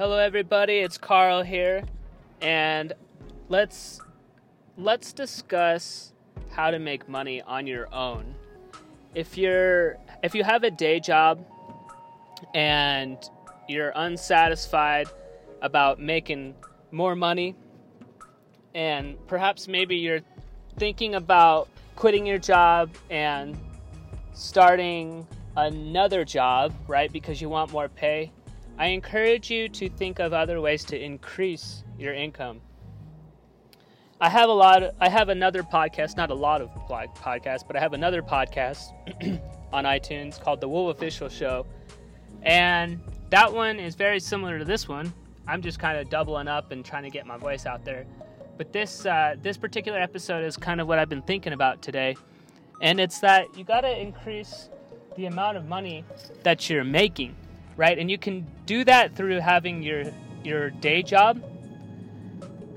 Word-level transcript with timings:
Hello 0.00 0.16
everybody, 0.16 0.78
it's 0.78 0.96
Carl 0.96 1.42
here 1.42 1.82
and 2.40 2.94
let's 3.50 4.00
let's 4.78 5.12
discuss 5.12 6.14
how 6.48 6.70
to 6.70 6.78
make 6.78 7.06
money 7.06 7.42
on 7.42 7.66
your 7.66 7.94
own. 7.94 8.34
If 9.14 9.36
you're 9.36 9.98
if 10.22 10.34
you 10.34 10.42
have 10.42 10.64
a 10.64 10.70
day 10.70 11.00
job 11.00 11.44
and 12.54 13.18
you're 13.68 13.92
unsatisfied 13.94 15.06
about 15.60 16.00
making 16.00 16.54
more 16.90 17.14
money 17.14 17.54
and 18.74 19.18
perhaps 19.26 19.68
maybe 19.68 19.96
you're 19.96 20.22
thinking 20.78 21.14
about 21.14 21.68
quitting 21.96 22.24
your 22.24 22.38
job 22.38 22.88
and 23.10 23.54
starting 24.32 25.26
another 25.58 26.24
job, 26.24 26.72
right? 26.88 27.12
Because 27.12 27.42
you 27.42 27.50
want 27.50 27.70
more 27.70 27.90
pay. 27.90 28.32
I 28.80 28.86
encourage 28.86 29.50
you 29.50 29.68
to 29.68 29.90
think 29.90 30.20
of 30.20 30.32
other 30.32 30.58
ways 30.58 30.84
to 30.84 30.98
increase 30.98 31.84
your 31.98 32.14
income. 32.14 32.62
I 34.22 34.30
have 34.30 34.48
a 34.48 34.54
lot 34.54 34.82
of, 34.82 34.94
I 34.98 35.10
have 35.10 35.28
another 35.28 35.62
podcast, 35.62 36.16
not 36.16 36.30
a 36.30 36.34
lot 36.34 36.62
of 36.62 36.70
podcasts, 36.70 37.66
but 37.66 37.76
I 37.76 37.80
have 37.80 37.92
another 37.92 38.22
podcast 38.22 38.78
on 39.74 39.84
iTunes 39.84 40.40
called 40.40 40.62
The 40.62 40.68
Wolf 40.68 40.96
Official 40.96 41.28
Show. 41.28 41.66
And 42.42 43.02
that 43.28 43.52
one 43.52 43.78
is 43.78 43.96
very 43.96 44.18
similar 44.18 44.58
to 44.58 44.64
this 44.64 44.88
one. 44.88 45.12
I'm 45.46 45.60
just 45.60 45.78
kind 45.78 45.98
of 45.98 46.08
doubling 46.08 46.48
up 46.48 46.72
and 46.72 46.82
trying 46.82 47.02
to 47.02 47.10
get 47.10 47.26
my 47.26 47.36
voice 47.36 47.66
out 47.66 47.84
there. 47.84 48.06
But 48.56 48.72
this 48.72 49.04
uh, 49.04 49.36
this 49.42 49.58
particular 49.58 49.98
episode 49.98 50.42
is 50.42 50.56
kind 50.56 50.80
of 50.80 50.88
what 50.88 50.98
I've 50.98 51.10
been 51.10 51.20
thinking 51.20 51.52
about 51.52 51.82
today, 51.82 52.16
and 52.80 52.98
it's 52.98 53.20
that 53.20 53.58
you 53.58 53.64
got 53.64 53.82
to 53.82 54.00
increase 54.00 54.70
the 55.16 55.26
amount 55.26 55.58
of 55.58 55.66
money 55.66 56.02
that 56.44 56.70
you're 56.70 56.84
making, 56.84 57.36
right? 57.80 57.98
And 57.98 58.10
you 58.10 58.18
can 58.18 58.46
do 58.66 58.84
that 58.84 59.16
through 59.16 59.40
having 59.40 59.82
your 59.82 60.04
your 60.44 60.68
day 60.68 61.02
job, 61.02 61.42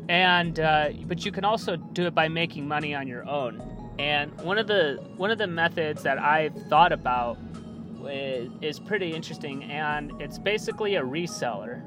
and 0.08 0.58
uh, 0.60 0.92
but 1.06 1.26
you 1.26 1.32
can 1.32 1.44
also 1.44 1.76
do 1.76 2.06
it 2.08 2.16
by 2.16 2.30
making 2.30 2.66
money 2.66 2.96
on 2.96 3.06
your 3.06 3.28
own. 3.28 3.62
And 4.00 4.32
one 4.42 4.58
of 4.58 4.68
the 4.68 5.04
one 5.18 5.30
of 5.30 5.38
the 5.38 5.48
methods 5.48 6.04
that 6.04 6.18
I've 6.18 6.56
thought 6.70 6.94
about 6.94 7.38
is, 8.08 8.50
is 8.62 8.80
pretty 8.80 9.14
interesting, 9.14 9.66
and 9.66 10.14
it's 10.22 10.40
basically 10.40 10.96
a 10.96 11.04
reseller. 11.04 11.84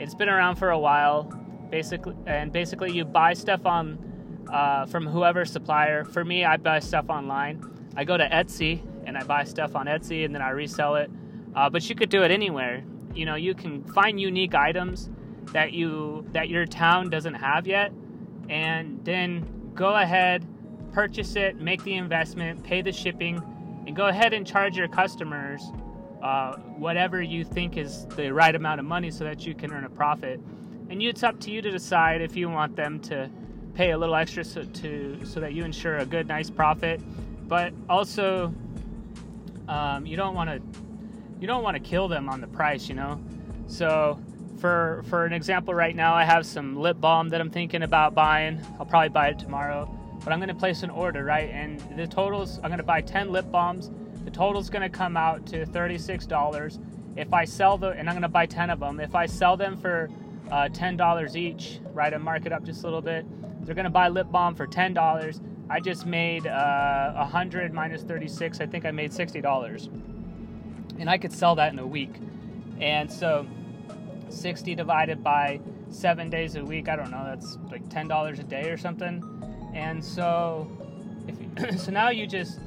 It's 0.00 0.14
been 0.14 0.30
around 0.30 0.56
for 0.56 0.70
a 0.70 0.78
while 0.78 1.30
basically 1.70 2.14
and 2.24 2.50
basically 2.50 2.90
you 2.92 3.04
buy 3.04 3.34
stuff 3.34 3.66
on 3.66 3.98
uh, 4.50 4.86
from 4.86 5.06
whoever 5.06 5.44
supplier 5.44 6.02
for 6.02 6.24
me 6.24 6.42
i 6.42 6.56
buy 6.56 6.78
stuff 6.78 7.10
online 7.10 7.62
i 7.94 8.04
go 8.04 8.16
to 8.16 8.26
etsy 8.30 8.80
and 9.04 9.18
i 9.18 9.22
buy 9.22 9.44
stuff 9.44 9.76
on 9.76 9.84
etsy 9.84 10.24
and 10.24 10.34
then 10.34 10.40
i 10.40 10.48
resell 10.48 10.96
it 10.96 11.10
uh, 11.58 11.68
but 11.68 11.88
you 11.88 11.94
could 11.94 12.08
do 12.08 12.22
it 12.22 12.30
anywhere 12.30 12.84
you 13.14 13.24
know 13.24 13.34
you 13.34 13.54
can 13.54 13.82
find 13.92 14.20
unique 14.20 14.54
items 14.54 15.10
that 15.52 15.72
you 15.72 16.24
that 16.32 16.48
your 16.48 16.66
town 16.66 17.10
doesn't 17.10 17.34
have 17.34 17.66
yet 17.66 17.92
and 18.48 19.04
then 19.04 19.72
go 19.74 19.96
ahead 19.96 20.46
purchase 20.92 21.36
it 21.36 21.56
make 21.56 21.82
the 21.84 21.94
investment 21.94 22.62
pay 22.62 22.80
the 22.80 22.92
shipping 22.92 23.42
and 23.86 23.96
go 23.96 24.06
ahead 24.06 24.32
and 24.32 24.46
charge 24.46 24.76
your 24.76 24.88
customers 24.88 25.62
uh, 26.22 26.56
whatever 26.76 27.22
you 27.22 27.44
think 27.44 27.76
is 27.76 28.06
the 28.16 28.32
right 28.32 28.54
amount 28.54 28.78
of 28.80 28.86
money 28.86 29.10
so 29.10 29.24
that 29.24 29.46
you 29.46 29.54
can 29.54 29.72
earn 29.72 29.84
a 29.84 29.90
profit 29.90 30.40
and 30.90 31.02
it's 31.02 31.22
up 31.22 31.38
to 31.40 31.50
you 31.50 31.60
to 31.60 31.70
decide 31.70 32.22
if 32.22 32.36
you 32.36 32.48
want 32.48 32.74
them 32.76 32.98
to 33.00 33.30
pay 33.74 33.92
a 33.92 33.98
little 33.98 34.16
extra 34.16 34.42
so, 34.42 34.64
to 34.64 35.20
so 35.24 35.38
that 35.38 35.52
you 35.52 35.64
ensure 35.64 35.98
a 35.98 36.04
good, 36.04 36.26
nice 36.26 36.50
profit. 36.50 37.00
But 37.46 37.72
also, 37.88 38.52
um, 39.68 40.04
you 40.04 40.16
don't 40.16 40.34
want 40.34 40.50
to 40.50 40.80
you 41.40 41.46
don't 41.46 41.62
want 41.62 41.76
to 41.76 41.80
kill 41.82 42.08
them 42.08 42.28
on 42.28 42.40
the 42.40 42.46
price, 42.46 42.88
you 42.88 42.94
know. 42.94 43.20
So, 43.66 44.18
for 44.58 45.04
for 45.08 45.24
an 45.24 45.32
example, 45.32 45.74
right 45.74 45.94
now 45.94 46.14
I 46.14 46.24
have 46.24 46.46
some 46.46 46.76
lip 46.76 47.00
balm 47.00 47.28
that 47.30 47.40
I'm 47.40 47.50
thinking 47.50 47.82
about 47.82 48.14
buying. 48.14 48.60
I'll 48.78 48.86
probably 48.86 49.10
buy 49.10 49.28
it 49.28 49.38
tomorrow, 49.38 49.88
but 50.24 50.32
I'm 50.32 50.38
going 50.38 50.48
to 50.48 50.54
place 50.54 50.82
an 50.82 50.90
order, 50.90 51.24
right? 51.24 51.50
And 51.50 51.80
the 51.96 52.06
totals 52.06 52.58
I'm 52.58 52.70
going 52.70 52.78
to 52.78 52.82
buy 52.82 53.00
10 53.00 53.30
lip 53.30 53.50
balms. 53.50 53.90
The 54.24 54.30
total's 54.30 54.68
going 54.68 54.82
to 54.82 54.90
come 54.90 55.16
out 55.16 55.46
to 55.46 55.64
$36. 55.64 56.78
If 57.16 57.32
I 57.32 57.44
sell 57.44 57.78
the 57.78 57.90
and 57.90 58.08
I'm 58.08 58.14
going 58.14 58.22
to 58.22 58.28
buy 58.28 58.46
10 58.46 58.70
of 58.70 58.80
them. 58.80 59.00
If 59.00 59.14
I 59.14 59.26
sell 59.26 59.56
them 59.56 59.76
for 59.76 60.10
uh, 60.50 60.68
$10 60.68 61.36
each, 61.36 61.80
right? 61.92 62.12
and 62.12 62.22
mark 62.22 62.46
it 62.46 62.52
up 62.52 62.64
just 62.64 62.82
a 62.82 62.86
little 62.86 63.02
bit. 63.02 63.26
They're 63.64 63.74
gonna 63.74 63.90
buy 63.90 64.08
lip 64.08 64.30
balm 64.30 64.54
for 64.54 64.66
$10. 64.66 65.40
I 65.70 65.80
just 65.80 66.06
made 66.06 66.46
uh, 66.46 67.12
100 67.14 67.72
minus 67.72 68.02
36. 68.02 68.60
I 68.60 68.66
think 68.66 68.86
I 68.86 68.90
made 68.90 69.10
$60. 69.10 70.17
And 70.98 71.08
I 71.08 71.18
could 71.18 71.32
sell 71.32 71.54
that 71.56 71.72
in 71.72 71.78
a 71.78 71.86
week. 71.86 72.14
And 72.80 73.10
so 73.10 73.46
60 74.28 74.74
divided 74.74 75.22
by 75.22 75.60
seven 75.90 76.30
days 76.30 76.56
a 76.56 76.64
week, 76.64 76.88
I 76.88 76.96
don't 76.96 77.10
know, 77.10 77.24
that's 77.24 77.58
like 77.70 77.88
$10 77.88 78.38
a 78.38 78.42
day 78.42 78.70
or 78.70 78.76
something. 78.76 79.22
And 79.74 80.04
so, 80.04 80.70
if 81.26 81.80
so 81.84 81.90
now 81.92 82.10
you 82.10 82.26
just, 82.26 82.60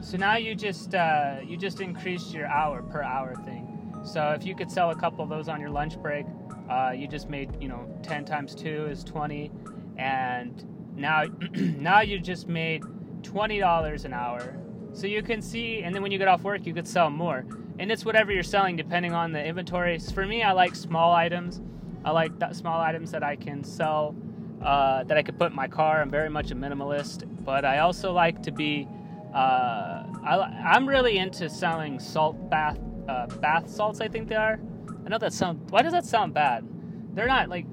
so 0.00 0.16
now 0.16 0.36
you 0.36 0.54
just, 0.54 0.94
uh, 0.94 1.36
you 1.44 1.56
just 1.56 1.80
increased 1.80 2.32
your 2.32 2.46
hour 2.46 2.82
per 2.82 3.02
hour 3.02 3.34
thing. 3.44 3.66
So 4.04 4.30
if 4.30 4.44
you 4.44 4.54
could 4.54 4.70
sell 4.70 4.90
a 4.90 4.96
couple 4.96 5.22
of 5.22 5.28
those 5.30 5.48
on 5.48 5.60
your 5.60 5.70
lunch 5.70 6.00
break, 6.00 6.26
uh, 6.70 6.92
you 6.92 7.08
just 7.08 7.28
made 7.28 7.50
you 7.60 7.68
know 7.68 7.84
10 8.02 8.24
times 8.24 8.54
2 8.54 8.86
is 8.86 9.02
20 9.02 9.50
and 9.98 10.64
now 10.96 11.24
now 11.54 12.00
you 12.00 12.18
just 12.18 12.48
made 12.48 12.82
$20 13.22 14.04
an 14.04 14.12
hour 14.14 14.56
so 14.92 15.06
you 15.06 15.22
can 15.22 15.42
see 15.42 15.82
and 15.82 15.94
then 15.94 16.00
when 16.00 16.12
you 16.12 16.18
get 16.18 16.28
off 16.28 16.42
work 16.42 16.64
you 16.64 16.72
could 16.72 16.86
sell 16.86 17.10
more 17.10 17.44
and 17.80 17.90
it's 17.90 18.04
whatever 18.04 18.30
you're 18.30 18.42
selling 18.42 18.76
depending 18.76 19.12
on 19.12 19.32
the 19.32 19.44
inventory 19.44 19.98
for 19.98 20.24
me 20.24 20.42
i 20.42 20.52
like 20.52 20.76
small 20.76 21.12
items 21.12 21.60
i 22.04 22.10
like 22.10 22.32
small 22.52 22.80
items 22.80 23.10
that 23.10 23.24
i 23.24 23.34
can 23.34 23.64
sell 23.64 24.14
uh, 24.62 25.02
that 25.04 25.16
i 25.16 25.22
could 25.22 25.38
put 25.38 25.50
in 25.50 25.56
my 25.56 25.66
car 25.66 26.00
i'm 26.00 26.10
very 26.10 26.30
much 26.30 26.50
a 26.50 26.54
minimalist 26.54 27.26
but 27.44 27.64
i 27.64 27.78
also 27.78 28.12
like 28.12 28.42
to 28.42 28.52
be 28.52 28.86
uh, 29.34 30.04
I, 30.24 30.74
am 30.76 30.88
really 30.88 31.18
into 31.18 31.48
selling 31.48 31.98
salt 31.98 32.50
bath 32.50 32.78
uh, 33.08 33.26
bath 33.26 33.68
salts 33.68 34.00
i 34.00 34.08
think 34.08 34.28
they 34.28 34.36
are 34.36 34.60
I 35.04 35.08
know 35.08 35.18
that 35.18 35.32
sound. 35.32 35.70
Why 35.70 35.82
does 35.82 35.92
that 35.92 36.04
sound 36.04 36.34
bad? 36.34 36.66
They're 37.14 37.26
not 37.26 37.48
like. 37.48 37.66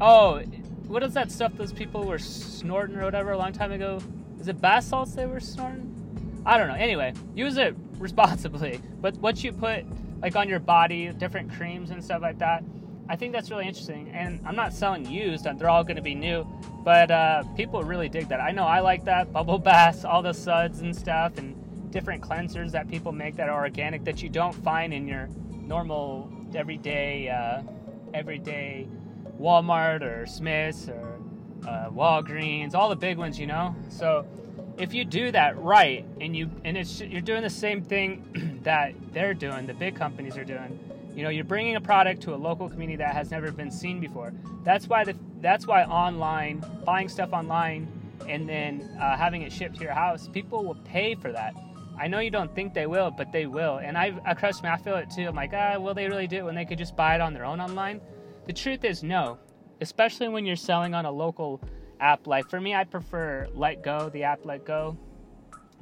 Oh, 0.00 0.40
what 0.86 1.02
is 1.02 1.14
that 1.14 1.30
stuff 1.30 1.52
those 1.56 1.72
people 1.72 2.04
were 2.04 2.18
snorting 2.18 2.96
or 2.96 3.04
whatever 3.04 3.32
a 3.32 3.38
long 3.38 3.52
time 3.52 3.72
ago? 3.72 4.00
Is 4.40 4.48
it 4.48 4.60
bath 4.60 4.84
salts 4.84 5.14
they 5.14 5.26
were 5.26 5.40
snorting? 5.40 5.91
I 6.44 6.58
don't 6.58 6.68
know. 6.68 6.74
Anyway, 6.74 7.14
use 7.34 7.56
it 7.56 7.76
responsibly. 7.98 8.80
But 9.00 9.16
what 9.16 9.42
you 9.44 9.52
put 9.52 9.84
like 10.20 10.36
on 10.36 10.48
your 10.48 10.60
body, 10.60 11.12
different 11.12 11.52
creams 11.52 11.90
and 11.90 12.02
stuff 12.02 12.22
like 12.22 12.38
that, 12.38 12.62
I 13.08 13.16
think 13.16 13.32
that's 13.32 13.50
really 13.50 13.66
interesting. 13.66 14.10
And 14.10 14.40
I'm 14.46 14.56
not 14.56 14.72
selling 14.72 15.08
used; 15.08 15.44
they're 15.44 15.68
all 15.68 15.84
going 15.84 15.96
to 15.96 16.02
be 16.02 16.14
new. 16.14 16.46
But 16.84 17.10
uh, 17.10 17.44
people 17.56 17.82
really 17.82 18.08
dig 18.08 18.28
that. 18.28 18.40
I 18.40 18.50
know 18.50 18.64
I 18.64 18.80
like 18.80 19.04
that 19.04 19.32
bubble 19.32 19.58
baths, 19.58 20.04
all 20.04 20.22
the 20.22 20.32
suds 20.32 20.80
and 20.80 20.94
stuff, 20.94 21.38
and 21.38 21.90
different 21.92 22.22
cleansers 22.22 22.72
that 22.72 22.88
people 22.88 23.12
make 23.12 23.36
that 23.36 23.48
are 23.48 23.62
organic 23.62 24.04
that 24.04 24.22
you 24.22 24.28
don't 24.28 24.54
find 24.54 24.92
in 24.94 25.06
your 25.06 25.28
normal 25.50 26.30
everyday 26.54 27.28
uh, 27.28 27.62
everyday 28.14 28.86
Walmart 29.40 30.02
or 30.02 30.26
Smith's 30.26 30.88
or 30.88 31.18
uh, 31.66 31.90
Walgreens, 31.90 32.74
all 32.74 32.88
the 32.88 32.96
big 32.96 33.18
ones, 33.18 33.38
you 33.38 33.46
know. 33.46 33.74
So 33.88 34.26
if 34.78 34.94
you 34.94 35.04
do 35.04 35.30
that 35.32 35.58
right, 35.58 36.04
and 36.20 36.36
you 36.36 36.50
and 36.64 36.76
it's 36.76 37.00
you're 37.00 37.20
doing 37.20 37.42
the 37.42 37.50
same 37.50 37.82
thing 37.82 38.60
that 38.62 38.94
they're 39.12 39.34
doing, 39.34 39.66
the 39.66 39.74
big 39.74 39.96
companies 39.96 40.36
are 40.36 40.44
doing. 40.44 40.78
You 41.14 41.24
know, 41.24 41.28
you're 41.28 41.44
bringing 41.44 41.76
a 41.76 41.80
product 41.80 42.22
to 42.22 42.34
a 42.34 42.36
local 42.36 42.70
community 42.70 42.96
that 42.96 43.14
has 43.14 43.30
never 43.30 43.52
been 43.52 43.70
seen 43.70 44.00
before. 44.00 44.32
That's 44.64 44.88
why 44.88 45.04
the 45.04 45.16
that's 45.40 45.66
why 45.66 45.84
online 45.84 46.64
buying 46.84 47.08
stuff 47.08 47.32
online 47.32 47.86
and 48.28 48.48
then 48.48 48.96
uh, 49.00 49.16
having 49.16 49.42
it 49.42 49.52
shipped 49.52 49.76
to 49.76 49.82
your 49.82 49.92
house, 49.92 50.28
people 50.28 50.64
will 50.64 50.76
pay 50.84 51.14
for 51.16 51.32
that 51.32 51.54
I 51.98 52.08
know 52.08 52.18
you 52.20 52.30
don't 52.30 52.52
think 52.54 52.74
they 52.74 52.86
will, 52.86 53.10
but 53.10 53.32
they 53.32 53.46
will. 53.46 53.78
And 53.78 53.96
I, 53.96 54.12
I 54.24 54.34
trust 54.34 54.62
me, 54.62 54.68
I 54.68 54.76
feel 54.76 54.96
it 54.96 55.10
too. 55.10 55.26
I'm 55.28 55.36
like, 55.36 55.52
ah, 55.54 55.78
will 55.78 55.94
they 55.94 56.08
really 56.08 56.26
do 56.26 56.38
it 56.38 56.44
when 56.44 56.54
they 56.54 56.64
could 56.64 56.78
just 56.78 56.96
buy 56.96 57.14
it 57.14 57.20
on 57.20 57.34
their 57.34 57.44
own 57.44 57.60
online? 57.60 58.00
The 58.46 58.52
truth 58.52 58.84
is, 58.84 59.02
no. 59.02 59.38
Especially 59.80 60.28
when 60.28 60.46
you're 60.46 60.56
selling 60.56 60.94
on 60.94 61.04
a 61.04 61.10
local 61.10 61.60
app. 62.02 62.26
Like 62.26 62.48
for 62.48 62.60
me, 62.60 62.74
I 62.74 62.84
prefer 62.84 63.48
Letgo, 63.56 64.10
the 64.12 64.24
app 64.24 64.42
Letgo. 64.42 64.96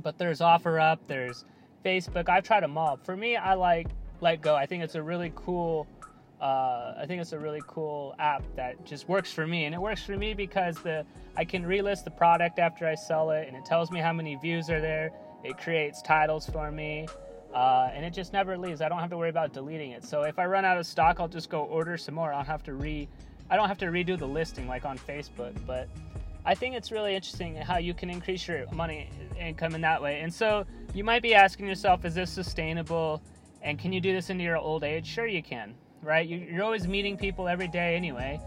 But 0.02 0.18
there's 0.18 0.40
OfferUp, 0.40 0.98
there's 1.06 1.44
Facebook. 1.84 2.28
I've 2.28 2.44
tried 2.44 2.62
them 2.62 2.78
all. 2.78 2.98
For 3.02 3.16
me, 3.16 3.36
I 3.36 3.54
like 3.54 3.88
Letgo. 4.22 4.54
I 4.54 4.66
think 4.66 4.82
it's 4.82 4.94
a 4.94 5.02
really 5.02 5.32
cool. 5.34 5.86
Uh, 6.40 6.94
I 6.98 7.04
think 7.06 7.20
it's 7.20 7.32
a 7.32 7.38
really 7.38 7.60
cool 7.66 8.14
app 8.18 8.42
that 8.56 8.82
just 8.86 9.08
works 9.08 9.30
for 9.30 9.46
me, 9.46 9.66
and 9.66 9.74
it 9.74 9.80
works 9.80 10.02
for 10.02 10.16
me 10.16 10.32
because 10.32 10.76
the 10.76 11.04
I 11.36 11.44
can 11.44 11.64
relist 11.64 12.04
the 12.04 12.10
product 12.10 12.58
after 12.58 12.86
I 12.86 12.94
sell 12.94 13.30
it, 13.30 13.46
and 13.46 13.56
it 13.56 13.64
tells 13.64 13.90
me 13.90 14.00
how 14.00 14.12
many 14.12 14.36
views 14.36 14.70
are 14.70 14.80
there 14.80 15.12
it 15.42 15.58
creates 15.58 16.02
titles 16.02 16.46
for 16.46 16.70
me, 16.70 17.06
uh, 17.54 17.88
and 17.94 18.04
it 18.04 18.12
just 18.12 18.32
never 18.32 18.58
leaves. 18.58 18.80
I 18.80 18.88
don't 18.88 18.98
have 18.98 19.10
to 19.10 19.16
worry 19.16 19.30
about 19.30 19.52
deleting 19.52 19.92
it. 19.92 20.04
So 20.04 20.22
if 20.22 20.38
I 20.38 20.46
run 20.46 20.64
out 20.64 20.78
of 20.78 20.86
stock, 20.86 21.18
I'll 21.18 21.28
just 21.28 21.50
go 21.50 21.62
order 21.64 21.96
some 21.96 22.14
more. 22.14 22.32
I 22.32 22.36
don't 22.36 22.46
have 22.46 22.62
to 22.64 22.74
re, 22.74 23.08
I 23.50 23.56
don't 23.56 23.68
have 23.68 23.78
to 23.78 23.86
redo 23.86 24.18
the 24.18 24.26
listing 24.28 24.68
like 24.68 24.84
on 24.84 24.96
Facebook. 24.98 25.54
But 25.66 25.88
I 26.46 26.54
think 26.54 26.74
it's 26.76 26.90
really 26.90 27.14
interesting 27.14 27.56
how 27.56 27.78
you 27.78 27.92
can 27.94 28.08
increase 28.08 28.46
your 28.48 28.64
money 28.72 29.10
income 29.38 29.74
in 29.74 29.80
that 29.82 30.00
way. 30.00 30.20
And 30.20 30.32
so 30.32 30.64
you 30.94 31.04
might 31.04 31.22
be 31.22 31.34
asking 31.34 31.66
yourself, 31.66 32.04
is 32.04 32.14
this 32.14 32.30
sustainable? 32.30 33.20
And 33.62 33.78
can 33.78 33.92
you 33.92 34.00
do 34.00 34.12
this 34.12 34.30
into 34.30 34.44
your 34.44 34.56
old 34.56 34.84
age? 34.84 35.06
Sure, 35.06 35.26
you 35.26 35.42
can. 35.42 35.74
right? 36.02 36.26
You, 36.26 36.38
you're 36.38 36.64
always 36.64 36.86
meeting 36.86 37.16
people 37.16 37.48
every 37.48 37.68
day 37.68 37.96
anyway. 37.96 38.40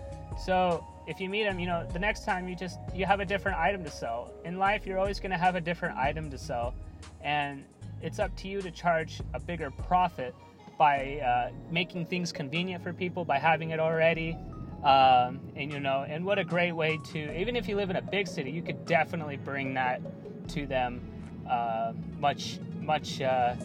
So 0.43 0.85
if 1.07 1.19
you 1.19 1.29
meet 1.29 1.43
them, 1.43 1.59
you 1.59 1.67
know, 1.67 1.85
the 1.91 1.99
next 1.99 2.25
time 2.25 2.47
you 2.47 2.55
just 2.55 2.79
you 2.93 3.05
have 3.05 3.19
a 3.19 3.25
different 3.25 3.57
item 3.57 3.83
to 3.83 3.91
sell. 3.91 4.31
In 4.45 4.57
life, 4.57 4.85
you're 4.85 4.99
always 4.99 5.19
going 5.19 5.31
to 5.31 5.37
have 5.37 5.55
a 5.55 5.61
different 5.61 5.97
item 5.97 6.29
to 6.31 6.37
sell, 6.37 6.73
and 7.21 7.63
it's 8.01 8.19
up 8.19 8.35
to 8.37 8.47
you 8.47 8.61
to 8.61 8.71
charge 8.71 9.21
a 9.33 9.39
bigger 9.39 9.71
profit 9.71 10.33
by 10.77 11.19
uh, 11.19 11.51
making 11.71 12.05
things 12.05 12.31
convenient 12.31 12.83
for 12.83 12.93
people 12.93 13.23
by 13.23 13.37
having 13.37 13.69
it 13.71 13.79
already. 13.79 14.37
Um, 14.83 15.39
and 15.55 15.71
you 15.71 15.79
know, 15.79 16.05
and 16.07 16.25
what 16.25 16.39
a 16.39 16.43
great 16.43 16.73
way 16.73 16.99
to 17.11 17.39
even 17.39 17.55
if 17.55 17.69
you 17.69 17.75
live 17.75 17.89
in 17.89 17.95
a 17.95 18.01
big 18.01 18.27
city, 18.27 18.51
you 18.51 18.61
could 18.61 18.85
definitely 18.85 19.37
bring 19.37 19.73
that 19.75 20.01
to 20.49 20.65
them 20.65 21.01
uh, 21.49 21.93
much 22.19 22.59
much. 22.81 23.21
Uh, 23.21 23.55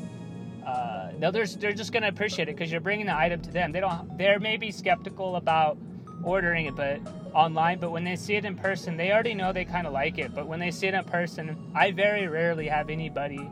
uh, 0.64 1.10
no, 1.18 1.30
they're, 1.30 1.46
they're 1.46 1.72
just 1.72 1.92
gonna 1.92 2.08
appreciate 2.08 2.48
it 2.48 2.54
because 2.54 2.70
you're 2.70 2.80
bringing 2.80 3.06
the 3.06 3.16
item 3.16 3.40
to 3.42 3.50
them. 3.50 3.72
They 3.72 3.80
don't. 3.80 4.16
They're 4.16 4.38
maybe 4.38 4.70
skeptical 4.70 5.36
about 5.36 5.78
ordering 6.22 6.66
it, 6.66 6.76
but 6.76 7.00
online. 7.34 7.78
But 7.78 7.90
when 7.90 8.04
they 8.04 8.16
see 8.16 8.34
it 8.34 8.44
in 8.44 8.54
person, 8.54 8.96
they 8.96 9.10
already 9.10 9.34
know 9.34 9.52
they 9.52 9.64
kind 9.64 9.86
of 9.86 9.92
like 9.92 10.18
it. 10.18 10.34
But 10.34 10.46
when 10.46 10.60
they 10.60 10.70
see 10.70 10.86
it 10.86 10.94
in 10.94 11.04
person, 11.04 11.72
I 11.74 11.90
very 11.92 12.28
rarely 12.28 12.68
have 12.68 12.90
anybody 12.90 13.50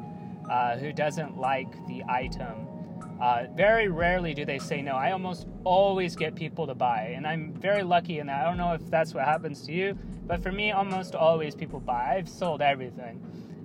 uh, 0.50 0.76
who 0.76 0.92
doesn't 0.92 1.36
like 1.38 1.70
the 1.88 2.04
item. 2.08 2.65
Uh, 3.20 3.46
very 3.54 3.88
rarely 3.88 4.34
do 4.34 4.44
they 4.44 4.58
say 4.58 4.82
no. 4.82 4.92
I 4.92 5.12
almost 5.12 5.46
always 5.64 6.14
get 6.16 6.34
people 6.34 6.66
to 6.66 6.74
buy, 6.74 7.12
and 7.16 7.26
I'm 7.26 7.54
very 7.54 7.82
lucky 7.82 8.18
in 8.18 8.26
that. 8.26 8.42
I 8.42 8.48
don't 8.48 8.58
know 8.58 8.72
if 8.72 8.90
that's 8.90 9.14
what 9.14 9.24
happens 9.24 9.62
to 9.62 9.72
you, 9.72 9.98
but 10.26 10.42
for 10.42 10.52
me, 10.52 10.72
almost 10.72 11.14
always 11.14 11.54
people 11.54 11.80
buy. 11.80 12.16
I've 12.16 12.28
sold 12.28 12.60
everything, 12.60 13.20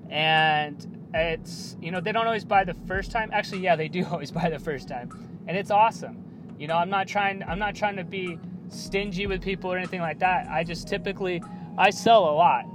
and 0.10 0.88
it's 1.14 1.76
you 1.82 1.92
know 1.92 2.00
they 2.00 2.14
don't 2.14 2.28
always 2.28 2.46
buy 2.46 2.64
the 2.64 2.76
first 2.88 3.12
time. 3.12 3.30
Actually, 3.34 3.62
yeah, 3.62 3.76
they 3.76 3.90
do 3.90 4.06
always 4.12 4.32
buy 4.32 4.50
the 4.50 4.60
first 4.60 4.88
time, 4.88 5.10
and 5.48 5.58
it's 5.58 5.72
awesome. 5.72 6.24
You 6.58 6.68
know, 6.68 6.78
I'm 6.78 6.90
not 6.90 7.08
trying. 7.08 7.44
I'm 7.44 7.60
not 7.60 7.76
trying 7.76 7.98
to 7.98 8.06
be 8.06 8.40
stingy 8.70 9.28
with 9.28 9.42
people 9.42 9.72
or 9.72 9.78
anything 9.78 10.00
like 10.00 10.20
that. 10.20 10.48
I 10.50 10.64
just 10.64 10.88
typically 10.88 11.44
I 11.78 11.90
sell 11.90 12.30
a 12.30 12.36
lot, 12.36 12.66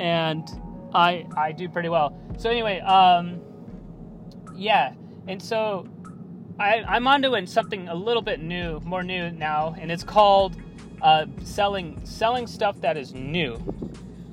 and 0.00 0.48
I 0.94 1.26
I 1.36 1.52
do 1.52 1.68
pretty 1.68 1.90
well. 1.90 2.16
So 2.38 2.48
anyway, 2.48 2.80
um, 2.80 3.42
yeah, 4.54 4.94
and 5.28 5.42
so 5.42 5.86
I 6.58 6.82
I'm 6.86 7.06
onto 7.06 7.46
something 7.46 7.88
a 7.88 7.94
little 7.94 8.22
bit 8.22 8.40
new, 8.40 8.80
more 8.80 9.02
new 9.02 9.30
now, 9.30 9.74
and 9.78 9.90
it's 9.90 10.04
called 10.04 10.56
uh, 11.02 11.26
selling 11.42 12.00
selling 12.04 12.46
stuff 12.46 12.80
that 12.80 12.96
is 12.96 13.12
new 13.12 13.58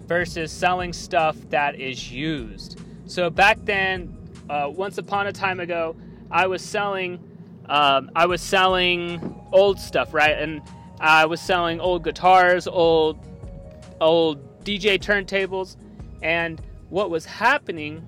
versus 0.07 0.51
selling 0.51 0.93
stuff 0.93 1.35
that 1.49 1.79
is 1.79 2.11
used. 2.11 2.79
So 3.05 3.29
back 3.29 3.57
then, 3.63 4.15
uh, 4.49 4.69
once 4.69 4.97
upon 4.97 5.27
a 5.27 5.31
time 5.31 5.59
ago, 5.59 5.95
I 6.29 6.47
was 6.47 6.61
selling, 6.61 7.19
um, 7.67 8.11
I 8.15 8.25
was 8.25 8.41
selling 8.41 9.35
old 9.51 9.79
stuff, 9.79 10.13
right? 10.13 10.37
And 10.37 10.61
I 10.99 11.25
was 11.25 11.41
selling 11.41 11.79
old 11.79 12.03
guitars, 12.03 12.67
old, 12.67 13.19
old 13.99 14.63
DJ 14.63 14.99
turntables, 14.99 15.77
and 16.21 16.61
what 16.89 17.09
was 17.09 17.25
happening 17.25 18.07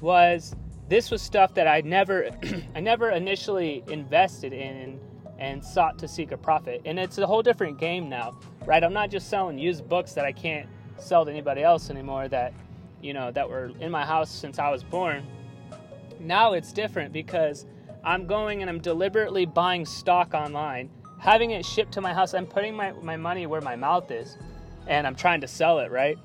was 0.00 0.54
this 0.88 1.10
was 1.10 1.22
stuff 1.22 1.54
that 1.54 1.68
I 1.68 1.80
never, 1.82 2.30
I 2.74 2.80
never 2.80 3.10
initially 3.10 3.84
invested 3.88 4.52
in 4.52 4.98
and 5.38 5.64
sought 5.64 5.98
to 5.98 6.08
seek 6.08 6.32
a 6.32 6.36
profit. 6.36 6.82
And 6.84 6.98
it's 6.98 7.18
a 7.18 7.26
whole 7.26 7.42
different 7.42 7.78
game 7.78 8.08
now, 8.08 8.38
right? 8.66 8.82
I'm 8.82 8.92
not 8.92 9.10
just 9.10 9.28
selling 9.28 9.58
used 9.58 9.88
books 9.88 10.12
that 10.14 10.24
I 10.24 10.32
can't 10.32 10.68
sell 10.98 11.24
to 11.24 11.30
anybody 11.30 11.62
else 11.62 11.90
anymore. 11.90 12.28
That 12.28 12.52
you 13.00 13.12
know, 13.12 13.30
that 13.30 13.48
were 13.48 13.70
in 13.80 13.90
my 13.90 14.04
house 14.04 14.30
since 14.30 14.58
I 14.58 14.70
was 14.70 14.82
born. 14.82 15.26
Now 16.20 16.54
it's 16.54 16.72
different 16.72 17.12
because 17.12 17.66
I'm 18.04 18.26
going 18.26 18.60
and 18.60 18.70
I'm 18.70 18.80
deliberately 18.80 19.46
buying 19.46 19.84
stock 19.84 20.34
online, 20.34 20.90
having 21.20 21.52
it 21.52 21.64
shipped 21.64 21.92
to 21.92 22.00
my 22.00 22.12
house. 22.12 22.34
I'm 22.34 22.46
putting 22.46 22.74
my, 22.74 22.92
my 22.92 23.16
money 23.16 23.46
where 23.46 23.60
my 23.60 23.76
mouth 23.76 24.10
is 24.10 24.36
and 24.86 25.06
I'm 25.06 25.14
trying 25.14 25.40
to 25.42 25.48
sell 25.48 25.78
it, 25.78 25.90
right? 25.90 26.18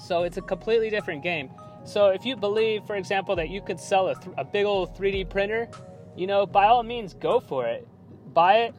So 0.00 0.24
it's 0.24 0.36
a 0.36 0.42
completely 0.42 0.90
different 0.90 1.22
game. 1.22 1.50
So 1.84 2.08
if 2.08 2.24
you 2.24 2.36
believe, 2.36 2.84
for 2.86 2.96
example, 2.96 3.36
that 3.36 3.48
you 3.48 3.60
could 3.60 3.80
sell 3.80 4.08
a, 4.08 4.14
th- 4.14 4.34
a 4.38 4.44
big 4.44 4.64
old 4.64 4.96
3D 4.96 5.28
printer, 5.28 5.68
you 6.16 6.26
know, 6.26 6.46
by 6.46 6.66
all 6.66 6.82
means, 6.82 7.14
go 7.14 7.40
for 7.40 7.66
it. 7.66 7.86
Buy 8.32 8.58
it, 8.58 8.74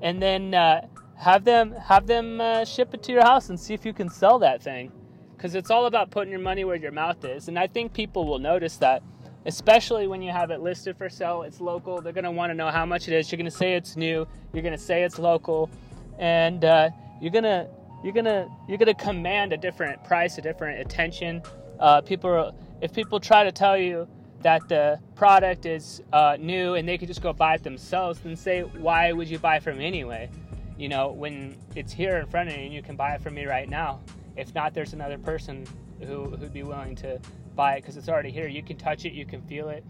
and 0.00 0.20
then 0.20 0.54
uh, 0.54 0.86
have 1.16 1.44
them 1.44 1.72
have 1.72 2.06
them 2.06 2.40
uh, 2.40 2.64
ship 2.64 2.94
it 2.94 3.02
to 3.04 3.12
your 3.12 3.22
house 3.22 3.48
and 3.48 3.58
see 3.58 3.74
if 3.74 3.86
you 3.86 3.92
can 3.92 4.08
sell 4.08 4.40
that 4.40 4.60
thing 4.60 4.90
because 5.36 5.54
it's 5.54 5.70
all 5.70 5.86
about 5.86 6.10
putting 6.10 6.30
your 6.30 6.40
money 6.40 6.64
where 6.64 6.76
your 6.76 6.90
mouth 6.90 7.24
is. 7.24 7.48
And 7.48 7.58
I 7.58 7.66
think 7.66 7.92
people 7.92 8.26
will 8.26 8.38
notice 8.38 8.76
that, 8.78 9.02
especially 9.46 10.08
when 10.08 10.22
you 10.22 10.32
have 10.32 10.50
it 10.50 10.60
listed 10.60 10.96
for 10.96 11.08
sale, 11.08 11.42
it's 11.42 11.60
local. 11.60 12.00
They're 12.00 12.12
going 12.12 12.24
to 12.24 12.30
want 12.30 12.50
to 12.50 12.54
know 12.54 12.70
how 12.70 12.86
much 12.86 13.08
it 13.08 13.14
is. 13.14 13.30
You're 13.30 13.38
going 13.38 13.50
to 13.50 13.56
say 13.56 13.74
it's 13.74 13.96
new. 13.96 14.26
You're 14.52 14.62
going 14.62 14.76
to 14.76 14.78
say 14.78 15.02
it's 15.04 15.18
local, 15.18 15.70
and 16.18 16.64
uh, 16.64 16.90
you're 17.20 17.32
going 17.32 17.44
to 17.44 17.68
you're 18.02 18.12
gonna 18.12 18.48
you're 18.68 18.78
gonna 18.78 18.94
command 18.94 19.52
a 19.52 19.56
different 19.56 20.02
price, 20.04 20.38
a 20.38 20.42
different 20.42 20.80
attention. 20.80 21.42
Uh, 21.82 22.00
people, 22.00 22.54
if 22.80 22.92
people 22.92 23.18
try 23.18 23.42
to 23.42 23.50
tell 23.50 23.76
you 23.76 24.06
that 24.42 24.68
the 24.68 25.00
product 25.16 25.66
is 25.66 26.00
uh, 26.12 26.36
new 26.38 26.74
and 26.74 26.88
they 26.88 26.96
could 26.96 27.08
just 27.08 27.20
go 27.20 27.32
buy 27.32 27.54
it 27.54 27.64
themselves, 27.64 28.20
then 28.20 28.36
say, 28.36 28.60
why 28.60 29.10
would 29.10 29.28
you 29.28 29.36
buy 29.36 29.58
from 29.58 29.78
me 29.78 29.86
anyway? 29.86 30.30
You 30.78 30.88
know, 30.88 31.10
when 31.10 31.56
it's 31.74 31.92
here 31.92 32.18
in 32.18 32.26
front 32.26 32.50
of 32.50 32.56
you 32.56 32.62
and 32.62 32.72
you 32.72 32.82
can 32.82 32.94
buy 32.94 33.14
it 33.14 33.20
from 33.20 33.34
me 33.34 33.46
right 33.46 33.68
now. 33.68 34.00
If 34.36 34.54
not, 34.54 34.74
there's 34.74 34.92
another 34.92 35.18
person 35.18 35.66
who 36.00 36.30
who'd 36.30 36.52
be 36.52 36.62
willing 36.62 36.94
to 36.96 37.20
buy 37.56 37.74
it 37.74 37.82
because 37.82 37.96
it's 37.96 38.08
already 38.08 38.30
here. 38.30 38.46
You 38.46 38.62
can 38.62 38.76
touch 38.76 39.04
it, 39.04 39.12
you 39.12 39.26
can 39.26 39.42
feel 39.42 39.68
it. 39.68 39.84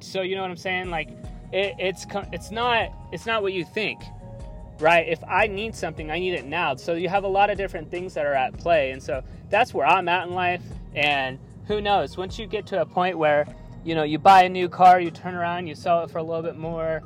So 0.00 0.20
you 0.20 0.36
know 0.36 0.42
what 0.42 0.50
I'm 0.50 0.56
saying? 0.56 0.90
Like 0.90 1.08
it, 1.50 1.74
it's 1.78 2.06
it's 2.30 2.50
not 2.50 2.90
it's 3.10 3.26
not 3.26 3.42
what 3.42 3.54
you 3.54 3.64
think, 3.64 4.02
right? 4.80 5.08
If 5.08 5.24
I 5.24 5.46
need 5.46 5.74
something, 5.74 6.10
I 6.10 6.18
need 6.18 6.34
it 6.34 6.44
now. 6.44 6.76
So 6.76 6.94
you 6.94 7.08
have 7.08 7.24
a 7.24 7.28
lot 7.28 7.50
of 7.50 7.56
different 7.56 7.90
things 7.90 8.14
that 8.14 8.26
are 8.26 8.34
at 8.34 8.56
play, 8.56 8.92
and 8.92 9.02
so 9.02 9.22
that's 9.50 9.74
where 9.74 9.86
I'm 9.86 10.08
at 10.08 10.28
in 10.28 10.34
life. 10.34 10.62
And 10.98 11.38
who 11.66 11.80
knows? 11.80 12.16
Once 12.16 12.38
you 12.38 12.46
get 12.46 12.66
to 12.66 12.80
a 12.80 12.86
point 12.86 13.16
where 13.16 13.46
you 13.84 13.94
know 13.94 14.02
you 14.02 14.18
buy 14.18 14.42
a 14.42 14.48
new 14.48 14.68
car, 14.68 15.00
you 15.00 15.10
turn 15.10 15.34
around, 15.34 15.66
you 15.66 15.74
sell 15.74 16.02
it 16.02 16.10
for 16.10 16.18
a 16.18 16.22
little 16.22 16.42
bit 16.42 16.56
more 16.56 17.02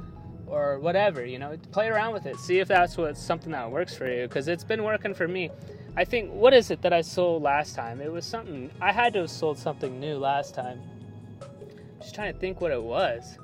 or 0.46 0.78
whatever 0.80 1.24
you 1.24 1.38
know 1.38 1.56
play 1.70 1.88
around 1.88 2.12
with 2.12 2.26
it 2.26 2.36
see 2.36 2.58
if 2.58 2.68
that's 2.68 2.98
what's 2.98 3.18
something 3.18 3.52
that 3.52 3.70
works 3.70 3.96
for 3.96 4.06
you 4.06 4.28
because 4.28 4.48
it's 4.48 4.64
been 4.64 4.82
working 4.82 5.14
for 5.14 5.26
me 5.26 5.48
I 5.94 6.04
think 6.04 6.30
what 6.30 6.54
is 6.54 6.70
it 6.70 6.80
that 6.82 6.92
I 6.92 7.02
sold 7.02 7.42
last 7.42 7.76
time? 7.76 8.00
It 8.00 8.10
was 8.10 8.24
something 8.24 8.70
I 8.80 8.92
had 8.92 9.12
to 9.12 9.20
have 9.20 9.30
sold 9.30 9.58
something 9.58 10.00
new 10.00 10.16
last 10.16 10.54
time. 10.54 10.80
Just 12.00 12.14
trying 12.14 12.32
to 12.32 12.38
think 12.38 12.60
what 12.62 12.72
it 12.72 12.82
was. 12.82 13.36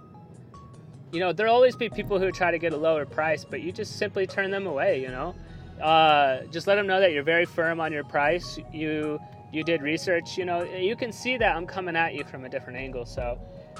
You 1.13 1.21
know, 1.21 1.33
there'll 1.33 1.55
always 1.55 1.77
be 1.77 1.91
people 1.91 2.19
who 2.19 2.33
try 2.33 2.51
to 2.51 2.59
get 2.59 2.73
a 2.73 2.77
lower 2.77 3.05
price, 3.05 3.45
but 3.45 3.61
you 3.61 3.71
just 3.71 3.99
simply 3.99 4.27
turn 4.27 4.51
them 4.51 4.67
away. 4.67 5.01
You 5.01 5.09
know, 5.09 5.35
uh, 5.81 6.45
just 6.51 6.67
let 6.67 6.77
them 6.77 6.87
know 6.87 7.01
that 7.01 7.13
you're 7.13 7.23
very 7.23 7.45
firm 7.45 7.81
on 7.81 7.93
your 7.93 8.05
price. 8.05 8.59
You 8.73 9.19
you 9.53 9.65
did 9.65 9.83
research. 9.83 10.37
You 10.37 10.45
know, 10.45 10.63
you 10.63 10.97
can 10.97 11.13
see 11.13 11.37
that 11.37 11.57
I'm 11.57 11.67
coming 11.67 11.97
at 11.97 12.15
you 12.15 12.25
from 12.25 12.45
a 12.45 12.49
different 12.49 12.79
angle. 12.79 13.07
So, 13.07 13.39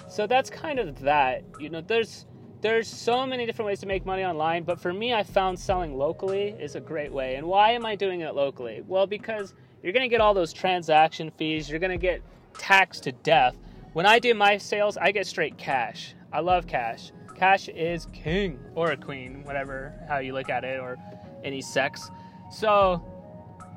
so 0.09 0.27
that's 0.27 0.51
kind 0.51 0.79
of 0.79 1.01
that. 1.01 1.45
You 1.59 1.69
know, 1.69 1.81
there's 1.81 2.27
there's 2.61 2.89
so 2.89 3.25
many 3.27 3.47
different 3.47 3.67
ways 3.67 3.81
to 3.81 3.87
make 3.87 4.05
money 4.05 4.25
online, 4.25 4.65
but 4.65 4.81
for 4.81 4.93
me, 4.93 5.15
I 5.15 5.23
found 5.23 5.59
selling 5.59 5.97
locally 5.97 6.57
is 6.59 6.75
a 6.75 6.81
great 6.81 7.13
way. 7.13 7.37
And 7.37 7.47
why 7.47 7.71
am 7.73 7.87
I 7.87 7.95
doing 7.95 8.21
it 8.23 8.35
locally? 8.35 8.83
Well, 8.87 9.07
because 9.07 9.55
you're 9.83 9.93
to 9.93 10.09
get 10.09 10.21
all 10.21 10.35
those 10.35 10.53
transaction 10.53 11.31
fees, 11.31 11.71
you're 11.71 11.79
to 11.79 11.97
get 11.97 12.21
taxed 12.55 13.05
to 13.05 13.13
death. 13.13 13.57
When 13.93 14.07
I 14.07 14.19
do 14.19 14.35
my 14.35 14.59
sales, 14.59 14.97
I 14.97 15.13
get 15.13 15.27
straight 15.27 15.57
cash. 15.57 16.15
I 16.33 16.41
love 16.41 16.67
cash. 16.67 17.13
Cash 17.37 17.69
is 17.69 18.09
king 18.13 18.59
or 18.75 18.91
a 18.91 18.97
queen, 18.97 19.45
whatever 19.45 19.95
how 20.09 20.19
you 20.19 20.33
look 20.33 20.51
at 20.51 20.65
it, 20.65 20.81
or 20.81 20.97
any 21.45 21.61
sex. 21.61 22.11
So 22.51 23.03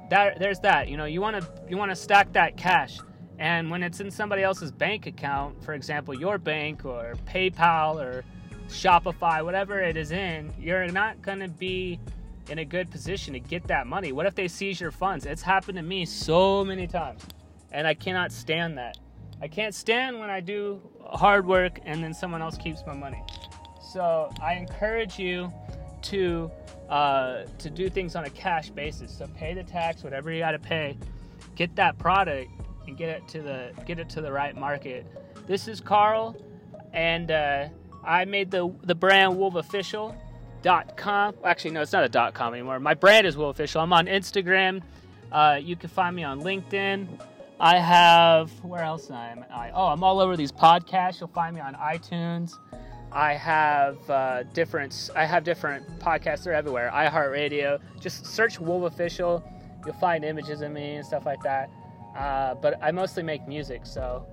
that 0.10 0.39
there's 0.39 0.60
that. 0.60 0.88
You 0.89 0.98
know, 0.98 1.06
you 1.06 1.22
want 1.22 1.41
to 1.41 1.48
you 1.70 1.77
want 1.77 1.91
to 1.91 1.96
stack 1.96 2.34
that 2.34 2.58
cash. 2.58 3.00
And 3.39 3.72
when 3.72 3.82
it's 3.82 4.00
in 4.00 4.12
somebody 4.12 4.44
else's 4.44 4.72
bank 4.72 5.08
account, 5.08 5.63
for 5.63 5.74
example, 5.74 6.13
your 6.13 6.38
bank 6.38 6.86
or 6.86 7.15
PayPal 7.25 7.96
or 7.96 8.24
Shopify, 8.68 9.44
whatever 9.44 9.80
it 9.80 9.98
is 9.98 10.12
in, 10.12 10.53
you're 10.60 10.88
not 10.88 11.22
going 11.24 11.39
to 11.39 11.48
be 11.48 12.00
in 12.50 12.60
a 12.60 12.65
good 12.65 12.91
position 12.91 13.34
to 13.34 13.39
get 13.39 13.68
that 13.68 13.88
money. 13.88 14.12
What 14.12 14.27
if 14.27 14.36
they 14.36 14.48
seize 14.48 14.80
your 14.80 14.91
funds? 14.91 15.25
It's 15.25 15.41
happened 15.41 15.77
to 15.77 15.82
me 15.84 16.06
so 16.06 16.63
many 16.63 16.86
times, 16.86 17.25
and 17.72 17.88
I 17.88 17.96
cannot 17.96 18.32
stand 18.32 18.77
that. 18.77 18.98
I 19.41 19.48
can't 19.48 19.74
stand 19.74 20.20
when 20.20 20.30
I 20.30 20.39
do 20.39 20.80
hard 21.03 21.48
work 21.48 21.80
and 21.84 22.03
then 22.03 22.13
someone 22.13 22.44
else 22.44 22.58
keeps 22.58 22.84
my 22.86 22.94
money. 22.94 23.24
So 23.91 24.32
I 24.39 24.53
encourage 24.53 25.18
you 25.18 25.51
to 26.03 26.51
uh, 26.91 27.45
to 27.57 27.69
do 27.71 27.89
things 27.89 28.15
on 28.15 28.25
a 28.25 28.29
cash 28.29 28.69
basis. 28.69 29.17
So 29.17 29.25
pay 29.36 29.55
the 29.55 29.63
tax, 29.63 30.03
whatever 30.03 30.31
you 30.31 30.39
got 30.39 30.51
to 30.51 30.60
pay, 30.60 30.98
get 31.55 31.75
that 31.77 31.98
product 31.98 32.51
and 32.86 32.95
get 32.95 33.10
it 33.10 33.27
to 33.29 33.41
the 33.41 33.71
get 33.88 33.98
it 33.98 34.07
to 34.10 34.21
the 34.21 34.31
right 34.31 34.55
market. 34.55 35.07
This 35.48 35.67
is 35.67 35.81
Carl, 35.81 36.36
and. 36.93 37.31
Uh, 37.31 37.69
I 38.03 38.25
made 38.25 38.51
the 38.51 38.74
the 38.83 38.95
brand 38.95 39.36
wolfofficial.com. 39.36 41.36
Actually, 41.43 41.71
no, 41.71 41.81
it's 41.81 41.93
not 41.93 42.03
a 42.03 42.10
dot 42.10 42.33
com 42.33 42.53
anymore. 42.53 42.79
My 42.79 42.93
brand 42.93 43.27
is 43.27 43.38
Wolf 43.38 43.55
Official. 43.55 43.81
I'm 43.81 43.93
on 43.93 44.07
Instagram. 44.07 44.81
Uh, 45.31 45.60
you 45.62 45.75
can 45.75 45.89
find 45.89 46.15
me 46.15 46.24
on 46.24 46.41
LinkedIn. 46.41 47.07
I 47.60 47.77
have 47.77 48.51
where 48.63 48.83
else 48.83 49.12
am 49.12 49.45
I? 49.53 49.71
Oh, 49.71 49.88
I'm 49.88 50.03
all 50.03 50.19
over 50.19 50.36
these 50.36 50.51
podcasts. 50.51 51.19
You'll 51.19 51.29
find 51.29 51.55
me 51.55 51.62
on 51.62 51.75
iTunes. 51.75 52.55
I 53.12 53.34
have 53.34 54.10
uh, 54.10 54.44
different. 54.53 55.10
I 55.15 55.25
have 55.25 55.44
different 55.44 56.00
podcasts. 56.00 56.44
They're 56.44 56.53
everywhere. 56.53 56.89
iHeartRadio. 56.94 57.80
Just 58.00 58.25
search 58.25 58.60
Wolf 58.60 58.91
Official. 58.91 59.44
You'll 59.86 59.96
find 59.96 60.24
images 60.24 60.62
of 60.62 60.72
me 60.72 60.96
and 60.96 61.06
stuff 61.06 61.25
like 61.25 61.41
that. 61.44 61.70
Uh, 62.18 62.56
but 62.56 62.80
I 62.82 62.91
mostly 62.91 63.24
make 63.24 63.48
music, 63.48 63.86
so 63.86 64.25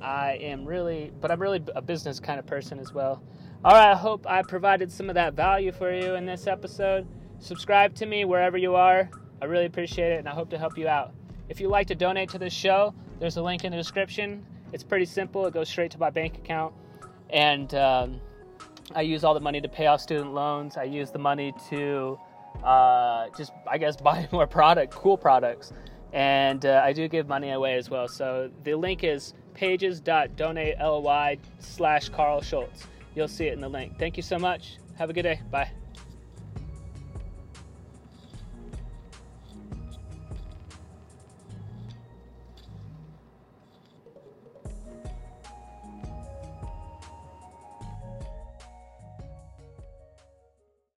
I 0.00 0.38
am 0.40 0.64
really. 0.64 1.12
But 1.20 1.30
I'm 1.30 1.40
really 1.40 1.62
a 1.76 1.82
business 1.82 2.18
kind 2.18 2.38
of 2.38 2.46
person 2.46 2.78
as 2.78 2.94
well. 2.94 3.22
All 3.62 3.72
right. 3.72 3.90
I 3.90 3.94
hope 3.94 4.26
I 4.26 4.42
provided 4.42 4.90
some 4.90 5.10
of 5.10 5.14
that 5.16 5.34
value 5.34 5.72
for 5.72 5.92
you 5.92 6.14
in 6.14 6.24
this 6.24 6.46
episode. 6.46 7.06
Subscribe 7.40 7.94
to 7.96 8.06
me 8.06 8.24
wherever 8.24 8.56
you 8.56 8.74
are. 8.74 9.10
I 9.42 9.44
really 9.44 9.66
appreciate 9.66 10.12
it, 10.12 10.18
and 10.20 10.28
I 10.28 10.32
hope 10.32 10.48
to 10.50 10.58
help 10.58 10.78
you 10.78 10.88
out. 10.88 11.12
If 11.50 11.60
you'd 11.60 11.68
like 11.68 11.88
to 11.88 11.94
donate 11.94 12.30
to 12.30 12.38
this 12.38 12.54
show, 12.54 12.94
there's 13.20 13.36
a 13.36 13.42
link 13.42 13.64
in 13.64 13.70
the 13.70 13.76
description. 13.76 14.46
It's 14.72 14.82
pretty 14.82 15.04
simple. 15.04 15.44
It 15.44 15.52
goes 15.52 15.68
straight 15.68 15.90
to 15.90 15.98
my 15.98 16.08
bank 16.08 16.38
account 16.38 16.72
and 17.34 17.74
um, 17.74 18.20
I 18.94 19.02
use 19.02 19.24
all 19.24 19.34
the 19.34 19.40
money 19.40 19.60
to 19.60 19.68
pay 19.68 19.86
off 19.86 20.00
student 20.00 20.32
loans. 20.32 20.76
I 20.78 20.84
use 20.84 21.10
the 21.10 21.18
money 21.18 21.52
to 21.68 22.18
uh, 22.62 23.26
just, 23.36 23.52
I 23.68 23.76
guess, 23.76 23.96
buy 24.00 24.26
more 24.32 24.46
product, 24.46 24.94
cool 24.94 25.18
products, 25.18 25.72
and 26.12 26.64
uh, 26.64 26.80
I 26.82 26.94
do 26.94 27.08
give 27.08 27.28
money 27.28 27.50
away 27.50 27.74
as 27.74 27.90
well. 27.90 28.08
So 28.08 28.50
the 28.62 28.74
link 28.76 29.04
is 29.04 29.34
pages.donately 29.52 31.38
slash 31.58 32.08
Carl 32.08 32.40
Schultz. 32.40 32.86
You'll 33.14 33.28
see 33.28 33.46
it 33.46 33.52
in 33.52 33.60
the 33.60 33.68
link. 33.68 33.98
Thank 33.98 34.16
you 34.16 34.22
so 34.22 34.38
much. 34.38 34.78
Have 34.96 35.10
a 35.10 35.12
good 35.12 35.22
day. 35.22 35.40
Bye. 35.50 35.83